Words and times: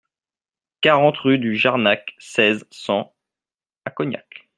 quarante 0.81 1.17
rue 1.17 1.37
de 1.37 1.53
Jarnac, 1.53 2.15
seize, 2.17 2.65
cent 2.71 3.13
à 3.85 3.91
Cognac 3.91 4.47